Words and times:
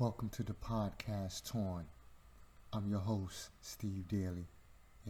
Welcome 0.00 0.28
to 0.28 0.44
the 0.44 0.52
podcast 0.52 1.50
Torn. 1.50 1.84
I'm 2.72 2.88
your 2.88 3.00
host, 3.00 3.50
Steve 3.62 4.06
Daly, 4.06 4.46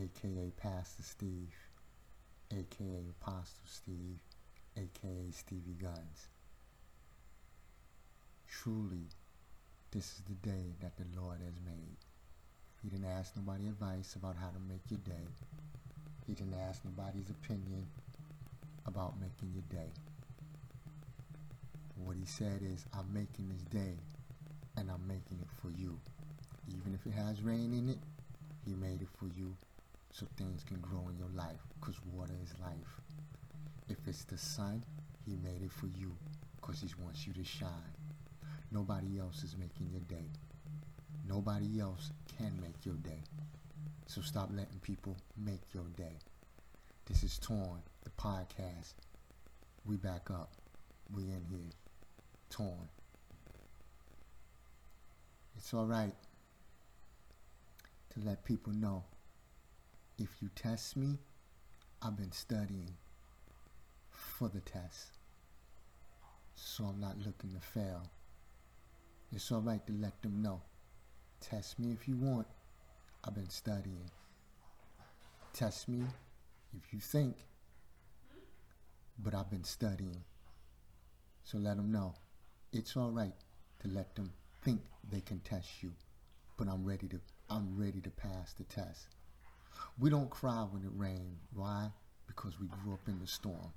aka 0.00 0.50
Pastor 0.56 1.02
Steve, 1.02 1.52
aka 2.50 3.04
Apostle 3.20 3.66
Steve, 3.66 4.18
aka 4.78 5.30
Stevie 5.30 5.76
Guns. 5.78 6.28
Truly, 8.48 9.08
this 9.90 10.04
is 10.06 10.22
the 10.26 10.48
day 10.48 10.72
that 10.80 10.96
the 10.96 11.20
Lord 11.20 11.40
has 11.44 11.60
made. 11.66 11.98
He 12.82 12.88
didn't 12.88 13.10
ask 13.10 13.36
nobody 13.36 13.66
advice 13.66 14.14
about 14.14 14.36
how 14.36 14.48
to 14.48 14.60
make 14.70 14.88
your 14.88 15.00
day. 15.00 15.28
He 16.26 16.32
didn't 16.32 16.56
ask 16.66 16.82
nobody's 16.82 17.28
opinion 17.28 17.86
about 18.86 19.20
making 19.20 19.52
your 19.52 19.68
day. 19.68 19.92
What 21.94 22.16
he 22.16 22.24
said 22.24 22.62
is, 22.62 22.86
I'm 22.94 23.12
making 23.12 23.50
this 23.50 23.64
day 23.64 23.98
and 24.78 24.90
I'm 24.90 25.06
making 25.08 25.38
it 25.40 25.48
for 25.60 25.70
you. 25.70 25.98
Even 26.68 26.94
if 26.94 27.04
it 27.06 27.16
has 27.16 27.42
rain 27.42 27.74
in 27.74 27.88
it, 27.88 27.98
he 28.64 28.74
made 28.74 29.02
it 29.02 29.08
for 29.18 29.26
you 29.26 29.56
so 30.12 30.26
things 30.36 30.62
can 30.62 30.78
grow 30.80 31.08
in 31.10 31.18
your 31.18 31.30
life 31.34 31.60
because 31.80 31.96
water 32.12 32.34
is 32.42 32.54
life. 32.60 33.00
If 33.88 33.96
it's 34.06 34.24
the 34.24 34.38
sun, 34.38 34.84
he 35.26 35.36
made 35.36 35.62
it 35.62 35.72
for 35.72 35.86
you 35.86 36.12
because 36.60 36.80
he 36.80 36.88
wants 37.02 37.26
you 37.26 37.32
to 37.32 37.44
shine. 37.44 37.70
Nobody 38.70 39.18
else 39.18 39.42
is 39.42 39.56
making 39.58 39.88
your 39.90 40.02
day. 40.02 40.30
Nobody 41.26 41.80
else 41.80 42.12
can 42.38 42.52
make 42.60 42.84
your 42.84 42.96
day. 42.96 43.22
So 44.06 44.20
stop 44.20 44.50
letting 44.52 44.78
people 44.80 45.16
make 45.36 45.62
your 45.74 45.88
day. 45.96 46.18
This 47.06 47.22
is 47.22 47.38
Torn, 47.38 47.82
the 48.04 48.10
podcast. 48.10 48.94
We 49.84 49.96
back 49.96 50.30
up. 50.30 50.50
We 51.14 51.24
in 51.24 51.44
here. 51.50 51.70
Torn. 52.50 52.88
It's 55.58 55.74
alright 55.74 56.14
to 58.10 58.20
let 58.24 58.44
people 58.44 58.72
know 58.72 59.02
if 60.16 60.28
you 60.40 60.50
test 60.54 60.96
me, 60.96 61.18
I've 62.00 62.16
been 62.16 62.30
studying 62.30 62.94
for 64.12 64.48
the 64.48 64.60
test. 64.60 65.18
So 66.54 66.84
I'm 66.84 67.00
not 67.00 67.18
looking 67.18 67.50
to 67.50 67.60
fail. 67.60 68.08
It's 69.32 69.50
alright 69.50 69.84
to 69.88 69.92
let 69.94 70.22
them 70.22 70.40
know. 70.42 70.62
Test 71.40 71.80
me 71.80 71.90
if 71.90 72.06
you 72.06 72.14
want. 72.16 72.46
I've 73.24 73.34
been 73.34 73.50
studying. 73.50 74.08
Test 75.52 75.88
me 75.88 76.04
if 76.76 76.94
you 76.94 77.00
think. 77.00 77.34
But 79.18 79.34
I've 79.34 79.50
been 79.50 79.64
studying. 79.64 80.22
So 81.42 81.58
let 81.58 81.78
them 81.78 81.90
know. 81.90 82.14
It's 82.72 82.96
alright 82.96 83.34
to 83.82 83.88
let 83.88 84.14
them 84.14 84.30
think 84.62 84.80
they 85.10 85.20
can 85.20 85.40
test 85.40 85.82
you. 85.82 85.92
But 86.56 86.68
I'm 86.68 86.84
ready 86.84 87.08
to 87.08 87.20
I'm 87.50 87.76
ready 87.76 88.00
to 88.00 88.10
pass 88.10 88.52
the 88.52 88.64
test. 88.64 89.06
We 89.98 90.10
don't 90.10 90.30
cry 90.30 90.66
when 90.70 90.82
it 90.82 90.90
rains. 90.94 91.40
Why? 91.54 91.90
Because 92.26 92.58
we 92.60 92.66
grew 92.66 92.94
up 92.94 93.08
in 93.08 93.18
the 93.18 93.26
storm. 93.26 93.72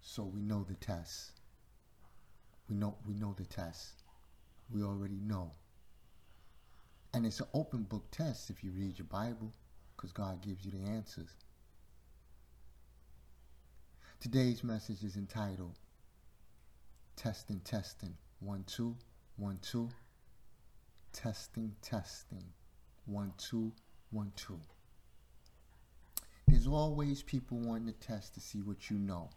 So 0.00 0.24
we 0.24 0.40
know 0.40 0.64
the 0.68 0.74
test. 0.74 1.32
We 2.68 2.76
know 2.76 2.96
we 3.06 3.14
know 3.14 3.34
the 3.36 3.44
test. 3.44 4.02
We 4.70 4.82
already 4.82 5.20
know. 5.22 5.52
And 7.14 7.24
it's 7.24 7.40
an 7.40 7.46
open 7.54 7.84
book 7.84 8.04
test 8.10 8.50
if 8.50 8.62
you 8.62 8.72
read 8.72 8.98
your 8.98 9.06
Bible, 9.06 9.52
because 9.96 10.12
God 10.12 10.42
gives 10.42 10.64
you 10.64 10.70
the 10.70 10.90
answers. 10.90 11.30
Today's 14.20 14.64
message 14.64 15.02
is 15.02 15.16
entitled 15.16 15.78
Testing, 17.16 17.60
Testing. 17.60 18.14
One, 18.40 18.64
two, 18.66 18.96
one, 19.36 19.58
two. 19.62 19.88
Testing, 21.12 21.74
testing. 21.82 22.44
One, 23.06 23.32
two, 23.38 23.72
one, 24.10 24.32
two. 24.36 24.60
There's 26.46 26.66
always 26.66 27.22
people 27.22 27.58
wanting 27.58 27.86
to 27.86 28.06
test 28.06 28.34
to 28.34 28.40
see 28.40 28.60
what 28.60 28.90
you 28.90 28.98
know. 28.98 29.30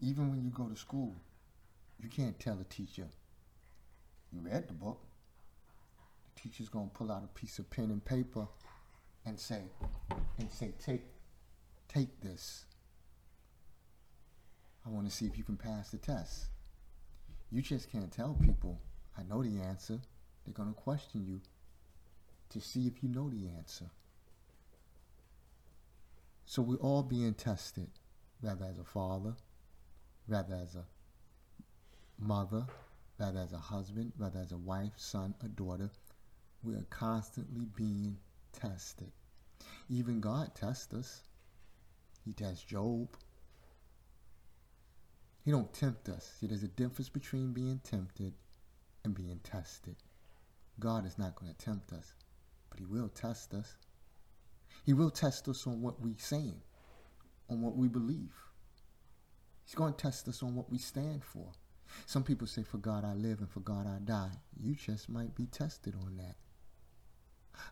Even 0.00 0.30
when 0.30 0.44
you 0.44 0.50
go 0.50 0.68
to 0.68 0.76
school, 0.76 1.14
you 2.02 2.08
can't 2.08 2.38
tell 2.38 2.58
a 2.60 2.64
teacher, 2.64 3.06
you 4.32 4.40
read 4.40 4.68
the 4.68 4.74
book. 4.74 5.00
The 6.24 6.42
teacher's 6.42 6.68
gonna 6.68 6.90
pull 6.92 7.10
out 7.10 7.24
a 7.24 7.38
piece 7.38 7.58
of 7.58 7.70
pen 7.70 7.90
and 7.90 8.04
paper 8.04 8.46
and 9.24 9.38
say, 9.38 9.62
and 10.38 10.50
say, 10.50 10.72
take, 10.84 11.04
take 11.88 12.20
this. 12.20 12.66
I 14.86 14.90
want 14.90 15.08
to 15.08 15.14
see 15.14 15.24
if 15.24 15.38
you 15.38 15.44
can 15.44 15.56
pass 15.56 15.90
the 15.90 15.96
test. 15.96 16.48
You 17.54 17.62
just 17.62 17.92
can't 17.92 18.10
tell 18.10 18.34
people, 18.34 18.80
I 19.16 19.22
know 19.22 19.44
the 19.44 19.62
answer. 19.62 20.00
They're 20.44 20.52
going 20.52 20.74
to 20.74 20.74
question 20.74 21.24
you 21.24 21.40
to 22.48 22.60
see 22.60 22.88
if 22.88 23.00
you 23.00 23.08
know 23.08 23.30
the 23.30 23.46
answer. 23.56 23.84
So 26.46 26.62
we're 26.62 26.78
all 26.78 27.04
being 27.04 27.32
tested, 27.32 27.90
whether 28.40 28.64
as 28.64 28.80
a 28.80 28.84
father, 28.84 29.36
whether 30.26 30.56
as 30.56 30.74
a 30.74 30.84
mother, 32.18 32.66
whether 33.18 33.38
as 33.38 33.52
a 33.52 33.58
husband, 33.58 34.14
whether 34.16 34.40
as 34.40 34.50
a 34.50 34.58
wife, 34.58 34.94
son, 34.96 35.36
or 35.40 35.48
daughter. 35.48 35.90
We 36.64 36.74
are 36.74 36.86
constantly 36.90 37.66
being 37.76 38.16
tested. 38.52 39.12
Even 39.88 40.20
God 40.20 40.56
tests 40.56 40.92
us. 40.92 41.22
He 42.24 42.32
tests 42.32 42.64
Job. 42.64 43.10
He 45.44 45.50
don't 45.50 45.72
tempt 45.72 46.08
us. 46.08 46.36
See, 46.40 46.46
there's 46.46 46.62
a 46.62 46.68
difference 46.68 47.10
between 47.10 47.52
being 47.52 47.80
tempted 47.84 48.32
and 49.04 49.14
being 49.14 49.40
tested. 49.44 49.96
God 50.80 51.06
is 51.06 51.18
not 51.18 51.36
going 51.36 51.52
to 51.52 51.64
tempt 51.64 51.92
us, 51.92 52.14
but 52.70 52.78
he 52.78 52.86
will 52.86 53.08
test 53.08 53.52
us. 53.52 53.76
He 54.84 54.94
will 54.94 55.10
test 55.10 55.46
us 55.48 55.66
on 55.66 55.82
what 55.82 56.00
we're 56.00 56.14
saying, 56.18 56.60
on 57.50 57.60
what 57.60 57.76
we 57.76 57.88
believe. 57.88 58.34
He's 59.64 59.74
going 59.74 59.92
to 59.92 60.02
test 60.02 60.28
us 60.28 60.42
on 60.42 60.54
what 60.54 60.70
we 60.70 60.78
stand 60.78 61.22
for. 61.22 61.52
Some 62.06 62.24
people 62.24 62.46
say, 62.46 62.62
For 62.62 62.78
God 62.78 63.04
I 63.04 63.14
live 63.14 63.40
and 63.40 63.50
for 63.50 63.60
God 63.60 63.86
I 63.86 63.98
die. 64.04 64.30
You 64.58 64.74
just 64.74 65.08
might 65.08 65.34
be 65.34 65.46
tested 65.46 65.94
on 65.94 66.16
that. 66.16 66.36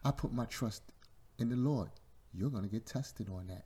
I 0.04 0.10
put 0.10 0.32
my 0.32 0.44
trust 0.44 0.82
in 1.38 1.48
the 1.48 1.56
Lord. 1.56 1.90
You're 2.34 2.50
going 2.50 2.64
to 2.64 2.70
get 2.70 2.86
tested 2.86 3.28
on 3.28 3.48
that. 3.48 3.64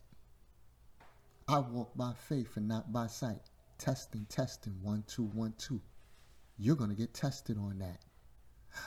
I 1.49 1.59
walk 1.59 1.97
by 1.97 2.13
faith 2.29 2.57
and 2.57 2.67
not 2.67 2.93
by 2.93 3.07
sight. 3.07 3.43
Testing, 3.79 4.27
testing, 4.29 4.75
one, 4.83 5.05
two, 5.07 5.25
one, 5.25 5.55
two. 5.59 5.81
You're 6.59 6.77
going 6.77 6.91
to 6.91 6.97
get 6.97 7.15
tested 7.15 7.59
on 7.59 7.79
that. 7.79 8.01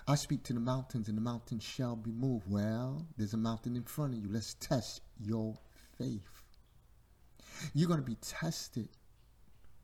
I 0.08 0.16
speak 0.16 0.44
to 0.44 0.54
the 0.54 0.60
mountains 0.60 1.08
and 1.08 1.18
the 1.18 1.22
mountains 1.22 1.64
shall 1.64 1.96
be 1.96 2.12
moved. 2.12 2.46
Well, 2.48 3.08
there's 3.18 3.34
a 3.34 3.38
mountain 3.38 3.76
in 3.76 3.84
front 3.84 4.14
of 4.14 4.20
you. 4.20 4.30
Let's 4.32 4.54
test 4.56 5.02
your 5.20 5.58
faith. 5.98 6.44
You're 7.74 7.88
going 7.88 8.00
to 8.00 8.06
be 8.06 8.18
tested 8.22 8.90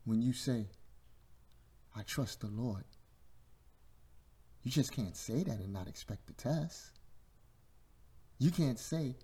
when 0.04 0.22
you 0.22 0.32
say, 0.32 0.66
I 1.94 2.02
trust 2.02 2.40
the 2.40 2.48
Lord. 2.48 2.84
You 4.62 4.70
just 4.70 4.92
can't 4.92 5.16
say 5.16 5.42
that 5.42 5.58
and 5.58 5.72
not 5.72 5.88
expect 5.88 6.26
the 6.26 6.32
test. 6.32 6.98
You 8.38 8.50
can't 8.50 8.78
say, 8.78 9.16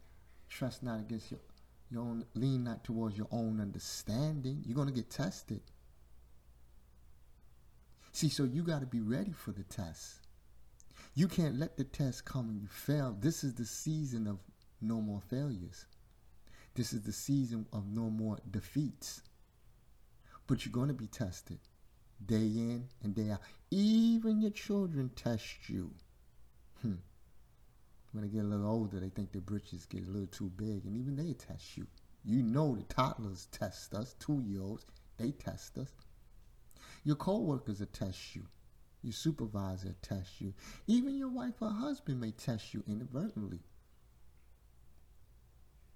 trust 0.48 0.82
not 0.82 1.00
against 1.00 1.30
your, 1.30 1.40
own, 2.00 2.24
lean 2.34 2.64
not 2.64 2.84
towards 2.84 3.16
your 3.16 3.28
own 3.30 3.60
understanding. 3.60 4.62
You're 4.64 4.76
going 4.76 4.88
to 4.88 4.94
get 4.94 5.10
tested. 5.10 5.60
See, 8.12 8.28
so 8.28 8.44
you 8.44 8.62
got 8.62 8.80
to 8.80 8.86
be 8.86 9.00
ready 9.00 9.32
for 9.32 9.52
the 9.52 9.64
test. 9.64 10.20
You 11.14 11.28
can't 11.28 11.58
let 11.58 11.76
the 11.76 11.84
test 11.84 12.24
come 12.24 12.48
and 12.48 12.60
you 12.60 12.68
fail. 12.68 13.16
This 13.18 13.44
is 13.44 13.54
the 13.54 13.64
season 13.64 14.26
of 14.26 14.38
no 14.80 15.00
more 15.00 15.20
failures. 15.20 15.86
This 16.74 16.92
is 16.92 17.02
the 17.02 17.12
season 17.12 17.66
of 17.72 17.86
no 17.86 18.08
more 18.08 18.38
defeats. 18.50 19.22
But 20.46 20.64
you're 20.64 20.72
going 20.72 20.88
to 20.88 20.94
be 20.94 21.06
tested 21.06 21.58
day 22.24 22.36
in 22.36 22.88
and 23.02 23.14
day 23.14 23.30
out. 23.30 23.40
Even 23.70 24.40
your 24.40 24.50
children 24.50 25.10
test 25.14 25.68
you. 25.68 25.90
Hmm. 26.80 26.94
When 28.12 28.22
they 28.22 28.28
get 28.28 28.44
a 28.44 28.48
little 28.48 28.68
older, 28.68 29.00
they 29.00 29.08
think 29.08 29.32
their 29.32 29.40
britches 29.40 29.86
get 29.86 30.06
a 30.06 30.10
little 30.10 30.26
too 30.26 30.50
big, 30.56 30.84
and 30.84 30.96
even 30.96 31.16
they 31.16 31.32
test 31.32 31.76
you. 31.76 31.86
You 32.24 32.42
know 32.42 32.76
the 32.76 32.82
toddlers 32.82 33.48
test 33.50 33.94
us, 33.94 34.14
two-year-olds, 34.20 34.84
they 35.16 35.32
test 35.32 35.78
us. 35.78 35.90
Your 37.04 37.16
co-workers 37.16 37.80
will 37.80 37.86
test 37.86 38.36
you. 38.36 38.46
Your 39.02 39.12
supervisor 39.12 39.88
will 39.88 39.96
test 40.02 40.40
you. 40.40 40.52
Even 40.86 41.16
your 41.16 41.30
wife 41.30 41.54
or 41.60 41.70
husband 41.70 42.20
may 42.20 42.30
test 42.30 42.74
you 42.74 42.84
inadvertently. 42.86 43.60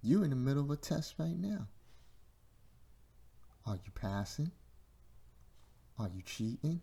You're 0.02 0.24
in 0.24 0.30
the 0.30 0.36
middle 0.36 0.64
of 0.64 0.70
a 0.70 0.76
test 0.76 1.14
right 1.18 1.36
now. 1.36 1.68
Are 3.66 3.76
you 3.76 3.90
passing? 3.94 4.52
Are 5.98 6.08
you 6.14 6.22
cheating? 6.22 6.82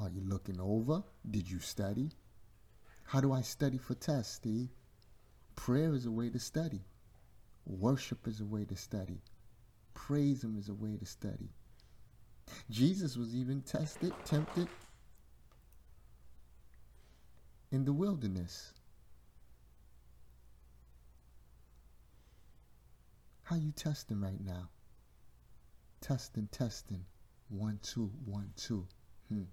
Are 0.00 0.08
you 0.08 0.22
looking 0.22 0.60
over? 0.60 1.02
Did 1.28 1.50
you 1.50 1.60
study? 1.60 2.10
How 3.08 3.22
do 3.22 3.32
I 3.32 3.40
study 3.40 3.78
for 3.78 3.94
tests, 3.94 4.34
Steve? 4.34 4.68
Prayer 5.56 5.94
is 5.94 6.04
a 6.04 6.10
way 6.10 6.28
to 6.28 6.38
study. 6.38 6.82
Worship 7.64 8.28
is 8.28 8.42
a 8.42 8.44
way 8.44 8.66
to 8.66 8.76
study. 8.76 9.22
Praise 9.94 10.44
Him 10.44 10.58
is 10.58 10.68
a 10.68 10.74
way 10.74 10.94
to 10.98 11.06
study. 11.06 11.48
Jesus 12.68 13.16
was 13.16 13.34
even 13.34 13.62
tested, 13.62 14.12
tempted 14.26 14.68
in 17.72 17.86
the 17.86 17.94
wilderness. 17.94 18.74
How 23.44 23.56
you 23.56 23.72
testing 23.72 24.20
right 24.20 24.44
now? 24.44 24.68
Testing, 26.02 26.46
testing. 26.52 27.06
One, 27.48 27.78
two, 27.82 28.12
one, 28.26 28.52
two. 28.54 28.86
Hmm. 29.30 29.44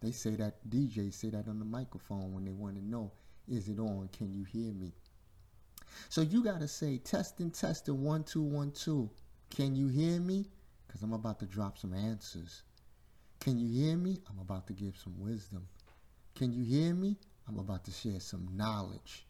They 0.00 0.12
say 0.12 0.36
that 0.36 0.68
DJs 0.68 1.14
say 1.14 1.30
that 1.30 1.48
on 1.48 1.58
the 1.58 1.64
microphone 1.64 2.32
when 2.32 2.44
they 2.44 2.52
want 2.52 2.76
to 2.76 2.84
know, 2.84 3.12
is 3.48 3.68
it 3.68 3.78
on? 3.78 4.08
Can 4.16 4.32
you 4.32 4.44
hear 4.44 4.72
me? 4.72 4.92
So 6.08 6.20
you 6.20 6.44
gotta 6.44 6.68
say 6.68 6.98
testing, 6.98 7.50
testing, 7.50 8.02
one, 8.02 8.24
two, 8.24 8.42
one, 8.42 8.70
two. 8.72 9.10
Can 9.50 9.74
you 9.74 9.88
hear 9.88 10.20
me? 10.20 10.46
Because 10.86 11.02
I'm 11.02 11.12
about 11.12 11.40
to 11.40 11.46
drop 11.46 11.78
some 11.78 11.94
answers. 11.94 12.62
Can 13.40 13.58
you 13.58 13.68
hear 13.68 13.96
me? 13.96 14.18
I'm 14.28 14.38
about 14.38 14.66
to 14.68 14.72
give 14.72 14.96
some 14.96 15.18
wisdom. 15.18 15.66
Can 16.34 16.52
you 16.52 16.62
hear 16.62 16.94
me? 16.94 17.16
I'm 17.48 17.58
about 17.58 17.84
to 17.86 17.90
share 17.90 18.20
some 18.20 18.48
knowledge. 18.54 19.26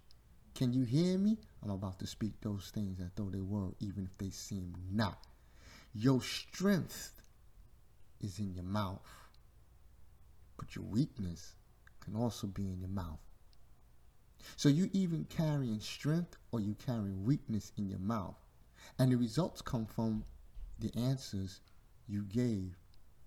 Can 0.55 0.73
you 0.73 0.83
hear 0.83 1.19
me? 1.19 1.39
I'm 1.63 1.71
about 1.71 1.99
to 2.01 2.07
speak 2.07 2.41
those 2.41 2.71
things 2.75 3.01
as 3.01 3.11
though 3.15 3.31
they 3.31 3.41
were, 3.41 3.71
even 3.81 4.05
if 4.05 4.19
they 4.19 4.31
seem 4.31 4.75
not. 4.91 5.19
Your 5.95 6.21
strength 6.21 7.13
is 8.21 8.39
in 8.39 8.53
your 8.55 8.65
mouth, 8.65 9.01
but 10.59 10.75
your 10.77 10.85
weakness 10.85 11.55
can 12.01 12.15
also 12.15 12.47
be 12.47 12.67
in 12.67 12.81
your 12.81 12.91
mouth. 12.91 13.21
So 14.57 14.69
you 14.69 14.91
even 14.93 15.25
carrying 15.25 15.81
strength 15.81 16.37
or 16.53 16.61
you 16.61 16.75
carrying 16.75 17.25
weakness 17.25 17.73
in 17.77 17.89
your 17.89 17.99
mouth. 17.99 18.37
And 18.99 19.13
the 19.13 19.17
results 19.17 19.63
come 19.63 19.87
from 19.87 20.25
the 20.79 20.93
answers 20.97 21.61
you 22.07 22.23
gave 22.23 22.77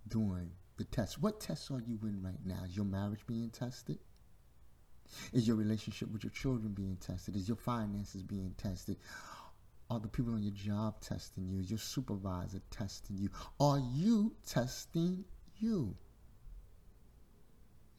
during 0.07 0.51
the 0.77 0.85
test. 0.85 1.21
What 1.21 1.39
tests 1.39 1.69
are 1.71 1.81
you 1.81 1.99
in 2.03 2.21
right 2.23 2.43
now? 2.45 2.63
Is 2.65 2.75
your 2.75 2.85
marriage 2.85 3.25
being 3.27 3.49
tested? 3.49 3.99
Is 5.33 5.47
your 5.47 5.57
relationship 5.57 6.09
with 6.11 6.23
your 6.23 6.31
children 6.31 6.73
being 6.73 6.97
tested? 6.97 7.35
Is 7.35 7.47
your 7.47 7.57
finances 7.57 8.23
being 8.23 8.55
tested? 8.57 8.97
Are 9.89 9.99
the 9.99 10.07
people 10.07 10.33
on 10.33 10.41
your 10.41 10.53
job 10.53 11.01
testing 11.01 11.49
you? 11.49 11.59
Is 11.59 11.69
your 11.69 11.79
supervisor 11.79 12.61
testing 12.71 13.17
you? 13.17 13.29
Are 13.59 13.79
you 13.93 14.33
testing 14.45 15.25
you? 15.57 15.95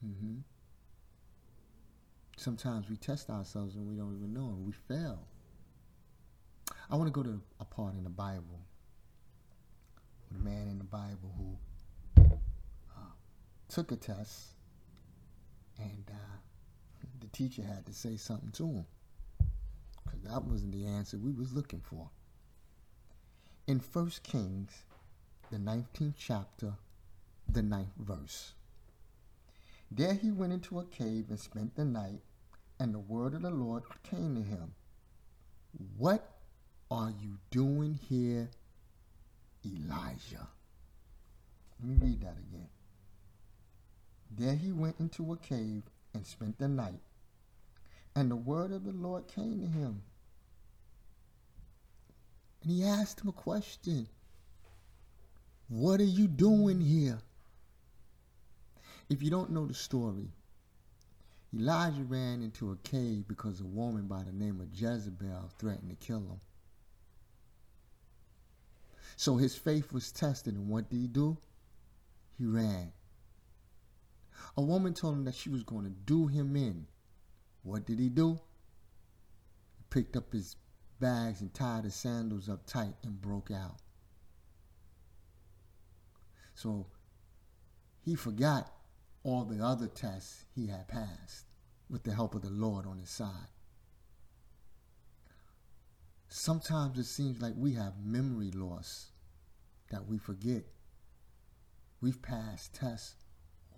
Mm-hmm. 0.04 0.38
Sometimes 2.36 2.88
we 2.90 2.96
test 2.96 3.30
ourselves 3.30 3.76
and 3.76 3.86
we 3.86 3.94
don't 3.94 4.16
even 4.16 4.34
know 4.34 4.48
and 4.48 4.66
we 4.66 4.72
fail. 4.72 5.26
I 6.90 6.96
want 6.96 7.06
to 7.06 7.12
go 7.12 7.22
to 7.22 7.40
a 7.60 7.64
part 7.64 7.94
in 7.94 8.04
the 8.04 8.10
Bible 8.10 8.60
with 10.28 10.40
a 10.40 10.44
man 10.44 10.68
in 10.68 10.78
the 10.78 10.84
Bible 10.84 11.32
who 11.36 12.24
uh, 12.96 13.12
took 13.68 13.92
a 13.92 13.96
test 13.96 14.54
and 15.78 16.04
uh, 16.10 16.36
the 17.20 17.28
teacher 17.28 17.62
had 17.62 17.86
to 17.86 17.92
say 17.92 18.16
something 18.16 18.50
to 18.52 18.66
him 18.66 18.86
because 20.04 20.22
that 20.22 20.44
wasn't 20.44 20.72
the 20.72 20.86
answer 20.86 21.16
we 21.18 21.32
was 21.32 21.52
looking 21.52 21.80
for. 21.80 22.10
In 23.66 23.78
First 23.78 24.22
Kings, 24.24 24.84
the 25.50 25.58
19th 25.58 26.14
chapter, 26.18 26.72
the 27.48 27.62
ninth 27.62 27.92
verse. 27.98 28.54
There 29.94 30.14
he 30.14 30.30
went 30.30 30.54
into 30.54 30.78
a 30.80 30.86
cave 30.86 31.26
and 31.28 31.38
spent 31.38 31.74
the 31.74 31.84
night, 31.84 32.22
and 32.78 32.94
the 32.94 32.98
word 32.98 33.34
of 33.34 33.42
the 33.42 33.50
Lord 33.50 33.82
came 34.02 34.34
to 34.36 34.42
him. 34.42 34.72
What 35.98 36.26
are 36.90 37.10
you 37.10 37.36
doing 37.50 37.98
here, 38.08 38.48
Elijah? 39.66 40.48
Let 41.78 41.88
me 41.88 42.06
read 42.08 42.22
that 42.22 42.38
again. 42.38 42.68
There 44.30 44.54
he 44.54 44.72
went 44.72 44.98
into 44.98 45.30
a 45.30 45.36
cave 45.36 45.82
and 46.14 46.26
spent 46.26 46.58
the 46.58 46.68
night, 46.68 47.02
and 48.16 48.30
the 48.30 48.36
word 48.36 48.72
of 48.72 48.84
the 48.84 48.92
Lord 48.92 49.28
came 49.28 49.60
to 49.60 49.66
him. 49.66 50.00
And 52.62 52.72
he 52.72 52.82
asked 52.82 53.20
him 53.20 53.28
a 53.28 53.32
question 53.32 54.08
What 55.68 56.00
are 56.00 56.04
you 56.04 56.28
doing 56.28 56.80
here? 56.80 57.18
If 59.12 59.22
you 59.22 59.28
don't 59.28 59.50
know 59.50 59.66
the 59.66 59.74
story, 59.74 60.30
Elijah 61.54 62.02
ran 62.02 62.40
into 62.40 62.72
a 62.72 62.76
cave 62.76 63.28
because 63.28 63.60
a 63.60 63.66
woman 63.66 64.06
by 64.06 64.22
the 64.22 64.32
name 64.32 64.58
of 64.58 64.72
Jezebel 64.72 65.50
threatened 65.58 65.90
to 65.90 65.96
kill 65.96 66.20
him. 66.20 66.40
So 69.16 69.36
his 69.36 69.54
faith 69.54 69.92
was 69.92 70.12
tested, 70.12 70.54
and 70.54 70.66
what 70.66 70.88
did 70.88 70.96
he 70.96 71.08
do? 71.08 71.36
He 72.38 72.46
ran. 72.46 72.90
A 74.56 74.62
woman 74.62 74.94
told 74.94 75.16
him 75.16 75.24
that 75.24 75.34
she 75.34 75.50
was 75.50 75.62
going 75.62 75.84
to 75.84 75.90
do 75.90 76.26
him 76.26 76.56
in. 76.56 76.86
What 77.64 77.84
did 77.84 77.98
he 77.98 78.08
do? 78.08 78.40
He 79.76 79.84
picked 79.90 80.16
up 80.16 80.32
his 80.32 80.56
bags 81.00 81.42
and 81.42 81.52
tied 81.52 81.84
his 81.84 81.94
sandals 81.94 82.48
up 82.48 82.64
tight 82.64 82.94
and 83.02 83.20
broke 83.20 83.50
out. 83.50 83.76
So 86.54 86.86
he 88.00 88.14
forgot 88.14 88.72
all 89.24 89.44
the 89.44 89.64
other 89.64 89.86
tests 89.86 90.44
he 90.54 90.66
had 90.66 90.88
passed 90.88 91.46
with 91.88 92.02
the 92.02 92.14
help 92.14 92.34
of 92.34 92.42
the 92.42 92.50
Lord 92.50 92.86
on 92.86 92.98
his 92.98 93.10
side. 93.10 93.50
Sometimes 96.28 96.98
it 96.98 97.04
seems 97.04 97.40
like 97.42 97.52
we 97.56 97.74
have 97.74 97.92
memory 98.02 98.50
loss 98.50 99.10
that 99.90 100.06
we 100.06 100.18
forget. 100.18 100.64
We've 102.00 102.20
passed 102.22 102.74
tests 102.74 103.16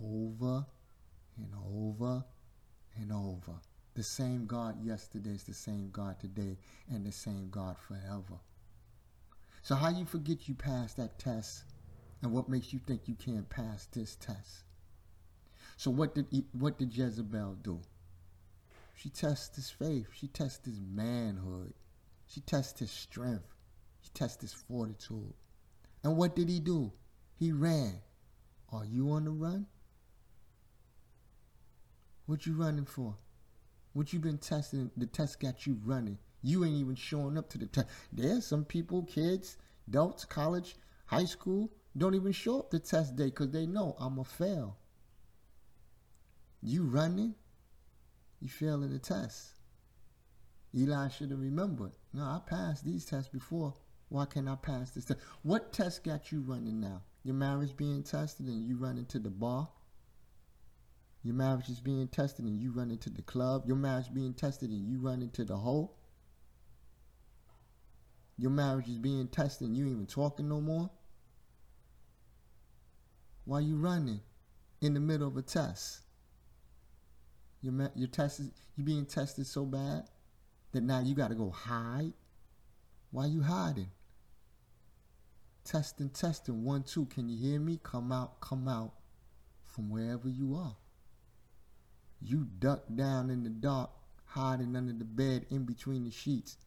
over 0.00 0.64
and 1.36 1.52
over 1.74 2.24
and 2.96 3.12
over. 3.12 3.58
The 3.94 4.02
same 4.02 4.46
God 4.46 4.84
yesterday 4.84 5.30
is 5.30 5.44
the 5.44 5.54
same 5.54 5.90
God 5.92 6.18
today 6.20 6.56
and 6.88 7.04
the 7.04 7.12
same 7.12 7.48
God 7.50 7.76
forever. 7.78 8.40
So 9.62 9.74
how 9.74 9.90
you 9.90 10.04
forget 10.04 10.48
you 10.48 10.54
passed 10.54 10.96
that 10.96 11.18
test 11.18 11.64
and 12.22 12.32
what 12.32 12.48
makes 12.48 12.72
you 12.72 12.78
think 12.78 13.02
you 13.06 13.14
can't 13.14 13.48
pass 13.48 13.86
this 13.86 14.16
test? 14.16 14.64
So 15.76 15.90
what 15.90 16.14
did 16.14 16.26
what 16.52 16.78
did 16.78 16.96
Jezebel 16.96 17.58
do? 17.62 17.80
She 18.94 19.10
tested 19.10 19.56
his 19.56 19.70
faith. 19.70 20.06
She 20.14 20.28
tested 20.28 20.72
his 20.72 20.80
manhood. 20.80 21.74
She 22.26 22.40
tested 22.40 22.80
his 22.80 22.90
strength. 22.90 23.54
She 24.00 24.10
tested 24.14 24.42
his 24.42 24.52
fortitude. 24.52 25.34
And 26.02 26.16
what 26.16 26.36
did 26.36 26.48
he 26.48 26.60
do? 26.60 26.92
He 27.38 27.52
ran. 27.52 28.00
Are 28.72 28.84
you 28.84 29.10
on 29.10 29.24
the 29.24 29.30
run? 29.30 29.66
What 32.26 32.46
you 32.46 32.54
running 32.54 32.86
for? 32.86 33.16
What 33.92 34.12
you 34.12 34.18
been 34.18 34.38
testing? 34.38 34.90
The 34.96 35.06
test 35.06 35.40
got 35.40 35.66
you 35.66 35.78
running. 35.84 36.18
You 36.42 36.64
ain't 36.64 36.76
even 36.76 36.94
showing 36.94 37.38
up 37.38 37.48
to 37.50 37.58
the 37.58 37.66
test. 37.66 37.88
There's 38.12 38.46
some 38.46 38.64
people, 38.64 39.02
kids, 39.02 39.56
adults, 39.88 40.24
college, 40.24 40.76
high 41.06 41.24
school, 41.24 41.70
don't 41.96 42.14
even 42.14 42.32
show 42.32 42.60
up 42.60 42.70
to 42.70 42.78
test 42.78 43.16
day 43.16 43.26
because 43.26 43.50
they 43.50 43.66
know 43.66 43.94
I'm 43.98 44.18
a 44.18 44.24
fail. 44.24 44.76
You 46.66 46.84
running, 46.84 47.34
you 48.40 48.48
failing 48.48 48.90
the 48.90 48.98
test. 48.98 49.50
Eli 50.74 51.08
should 51.08 51.30
have 51.30 51.40
remembered. 51.40 51.92
No, 52.14 52.22
I 52.22 52.40
passed 52.46 52.86
these 52.86 53.04
tests 53.04 53.28
before. 53.28 53.74
Why 54.08 54.24
can't 54.24 54.48
I 54.48 54.56
pass 54.56 54.90
this 54.90 55.04
test? 55.04 55.20
What 55.42 55.74
test 55.74 56.04
got 56.04 56.32
you 56.32 56.40
running 56.40 56.80
now? 56.80 57.02
Your 57.22 57.34
marriage 57.34 57.76
being 57.76 58.02
tested 58.02 58.46
and 58.46 58.66
you 58.66 58.78
running 58.78 59.04
to 59.06 59.18
the 59.18 59.28
bar? 59.28 59.68
Your 61.22 61.34
marriage 61.34 61.68
is 61.68 61.80
being 61.80 62.08
tested 62.08 62.46
and 62.46 62.58
you 62.58 62.72
run 62.72 62.90
into 62.90 63.10
the 63.10 63.22
club. 63.22 63.64
Your 63.66 63.76
marriage 63.76 64.12
being 64.14 64.32
tested 64.32 64.70
and 64.70 64.88
you 64.88 64.98
run 64.98 65.20
into 65.20 65.44
the 65.44 65.56
hole. 65.56 65.98
Your 68.38 68.50
marriage 68.50 68.88
is 68.88 68.98
being 68.98 69.28
tested 69.28 69.68
and 69.68 69.76
you 69.76 69.84
ain't 69.84 69.94
even 69.94 70.06
talking 70.06 70.48
no 70.48 70.62
more. 70.62 70.90
Why 73.44 73.60
you 73.60 73.76
running 73.76 74.20
in 74.80 74.94
the 74.94 75.00
middle 75.00 75.28
of 75.28 75.36
a 75.36 75.42
test? 75.42 76.03
Your 77.64 77.90
your 77.94 78.08
test 78.08 78.40
is 78.40 78.50
you 78.76 78.84
being 78.84 79.06
tested 79.06 79.46
so 79.46 79.64
bad 79.64 80.04
that 80.72 80.82
now 80.82 81.00
you 81.00 81.14
got 81.14 81.28
to 81.28 81.34
go 81.34 81.48
hide. 81.48 82.12
Why 83.10 83.24
you 83.24 83.40
hiding? 83.40 83.88
Testing, 85.64 86.10
testing. 86.10 86.62
One, 86.62 86.82
two. 86.82 87.06
Can 87.06 87.30
you 87.30 87.38
hear 87.38 87.58
me? 87.58 87.80
Come 87.82 88.12
out, 88.12 88.38
come 88.42 88.68
out 88.68 88.92
from 89.64 89.88
wherever 89.88 90.28
you 90.28 90.56
are. 90.56 90.76
You 92.20 92.46
duck 92.58 92.82
down 92.94 93.30
in 93.30 93.44
the 93.44 93.50
dark, 93.50 93.88
hiding 94.26 94.76
under 94.76 94.92
the 94.92 95.06
bed 95.06 95.46
in 95.48 95.64
between 95.64 96.04
the 96.04 96.10
sheets. 96.10 96.58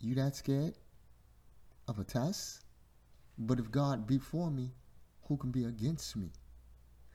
You 0.00 0.16
that 0.16 0.34
scared 0.34 0.74
of 1.86 2.00
a 2.00 2.04
test? 2.04 2.62
But 3.38 3.60
if 3.60 3.70
God 3.70 4.04
be 4.04 4.18
for 4.18 4.50
me, 4.50 4.72
who 5.28 5.36
can 5.36 5.52
be 5.52 5.64
against 5.64 6.16
me? 6.16 6.32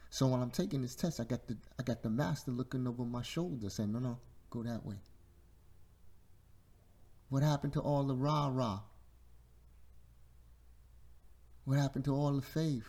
So 0.10 0.28
while 0.28 0.42
I'm 0.42 0.52
taking 0.52 0.82
this 0.82 0.96
test, 0.96 1.20
I 1.20 1.26
got 1.26 1.48
the 1.48 1.58
I 1.80 1.84
got 1.84 2.02
the 2.02 2.10
master 2.10 2.52
looking 2.52 2.88
over 2.88 3.04
my 3.04 3.22
shoulder 3.22 3.70
saying, 3.70 3.92
No, 3.92 4.00
no, 4.00 4.20
go 4.50 4.64
that 4.64 4.86
way. 4.86 4.96
What 7.30 7.44
happened 7.44 7.74
to 7.74 7.82
all 7.82 8.04
the 8.04 8.16
rah-rah? 8.16 8.80
What 11.66 11.78
happened 11.78 12.06
to 12.06 12.16
all 12.16 12.32
the 12.34 12.42
faith? 12.42 12.88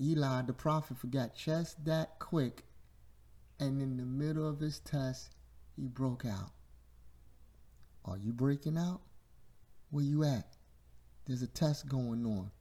Eli, 0.00 0.42
the 0.42 0.52
prophet, 0.52 0.96
forgot 0.96 1.34
just 1.34 1.84
that 1.84 2.20
quick. 2.20 2.64
And 3.58 3.82
in 3.82 3.96
the 3.96 4.06
middle 4.06 4.48
of 4.48 4.60
his 4.60 4.78
test, 4.78 5.34
he 5.76 5.88
broke 5.88 6.24
out. 6.24 6.52
Are 8.04 8.16
you 8.16 8.32
breaking 8.32 8.78
out? 8.78 9.00
Where 9.90 10.04
you 10.04 10.22
at? 10.22 10.56
There's 11.26 11.42
a 11.42 11.48
test 11.48 11.88
going 11.88 12.24
on. 12.24 12.52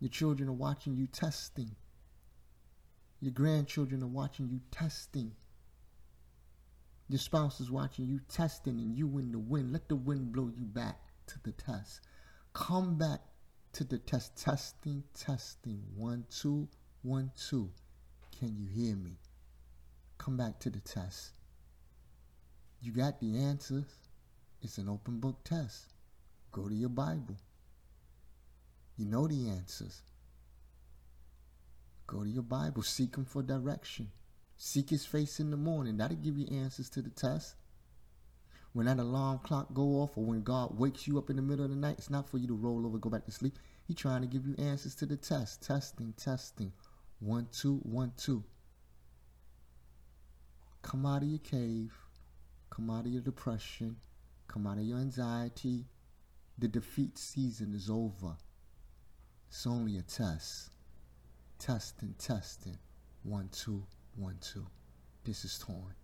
Your 0.00 0.10
children 0.10 0.48
are 0.48 0.52
watching 0.52 0.96
you 0.96 1.06
testing. 1.06 1.76
Your 3.20 3.32
grandchildren 3.32 4.02
are 4.02 4.08
watching 4.08 4.48
you 4.48 4.60
testing. 4.70 5.32
Your 7.08 7.18
spouse 7.18 7.60
is 7.60 7.70
watching 7.70 8.06
you 8.06 8.20
testing 8.28 8.78
and 8.78 8.96
you 8.96 9.18
in 9.18 9.32
the 9.32 9.38
wind. 9.38 9.72
Let 9.72 9.88
the 9.88 9.96
wind 9.96 10.32
blow 10.32 10.50
you 10.54 10.64
back 10.64 10.98
to 11.28 11.38
the 11.42 11.52
test. 11.52 12.00
Come 12.52 12.98
back 12.98 13.20
to 13.74 13.84
the 13.84 13.98
test. 13.98 14.36
Testing, 14.36 15.04
testing. 15.14 15.82
One, 15.94 16.26
two, 16.30 16.68
one, 17.02 17.30
two. 17.48 17.70
Can 18.38 18.56
you 18.56 18.66
hear 18.66 18.96
me? 18.96 19.18
Come 20.18 20.36
back 20.36 20.58
to 20.60 20.70
the 20.70 20.80
test. 20.80 21.32
You 22.80 22.92
got 22.92 23.20
the 23.20 23.38
answers. 23.38 23.86
It's 24.62 24.78
an 24.78 24.88
open 24.88 25.20
book 25.20 25.42
test. 25.44 25.92
Go 26.52 26.68
to 26.68 26.74
your 26.74 26.88
Bible. 26.88 27.36
You 28.96 29.06
know 29.06 29.26
the 29.26 29.48
answers. 29.50 30.02
Go 32.06 32.22
to 32.22 32.30
your 32.30 32.42
Bible. 32.42 32.82
Seek 32.82 33.16
Him 33.16 33.24
for 33.24 33.42
direction. 33.42 34.10
Seek 34.56 34.90
His 34.90 35.04
face 35.04 35.40
in 35.40 35.50
the 35.50 35.56
morning. 35.56 35.96
That'll 35.96 36.16
give 36.16 36.38
you 36.38 36.46
answers 36.46 36.88
to 36.90 37.02
the 37.02 37.10
test. 37.10 37.56
When 38.72 38.86
that 38.86 38.98
alarm 38.98 39.40
clock 39.42 39.72
go 39.72 40.02
off 40.02 40.16
or 40.16 40.24
when 40.24 40.42
God 40.42 40.78
wakes 40.78 41.06
you 41.06 41.16
up 41.16 41.30
in 41.30 41.36
the 41.36 41.42
middle 41.42 41.64
of 41.64 41.70
the 41.70 41.76
night, 41.76 41.96
it's 41.98 42.10
not 42.10 42.28
for 42.28 42.36
you 42.38 42.46
to 42.48 42.54
roll 42.54 42.86
over, 42.86 42.98
go 42.98 43.08
back 43.08 43.24
to 43.24 43.30
sleep. 43.30 43.58
He's 43.86 43.96
trying 43.96 44.20
to 44.20 44.26
give 44.26 44.46
you 44.46 44.54
answers 44.58 44.94
to 44.96 45.06
the 45.06 45.16
test. 45.16 45.62
Testing, 45.62 46.12
testing. 46.16 46.72
One, 47.20 47.48
two, 47.52 47.78
one, 47.84 48.12
two. 48.16 48.44
Come 50.82 51.06
out 51.06 51.22
of 51.22 51.28
your 51.28 51.38
cave. 51.38 51.94
Come 52.68 52.90
out 52.90 53.06
of 53.06 53.12
your 53.12 53.22
depression. 53.22 53.96
Come 54.46 54.66
out 54.66 54.78
of 54.78 54.84
your 54.84 54.98
anxiety. 54.98 55.86
The 56.58 56.68
defeat 56.68 57.16
season 57.16 57.74
is 57.74 57.88
over. 57.88 58.36
It's 59.48 59.66
only 59.66 59.96
a 59.96 60.02
test. 60.02 60.70
Testing, 61.58 62.14
testing. 62.18 62.78
One, 63.22 63.48
two, 63.50 63.84
one, 64.14 64.38
two. 64.40 64.66
This 65.24 65.44
is 65.44 65.58
Torn. 65.58 65.94